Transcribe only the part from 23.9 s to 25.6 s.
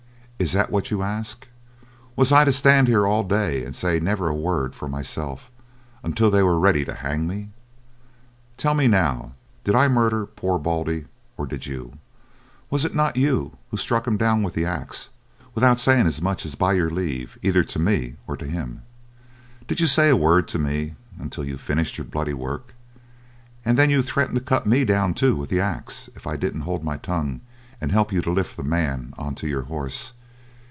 you threatened to cut me down, too, with the